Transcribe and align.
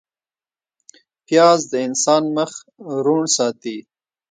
پیاز 1.25 1.59
د 1.71 1.73
انسان 1.87 2.23
مخ 2.37 2.51
روڼ 3.05 3.21
ساتي 3.37 3.77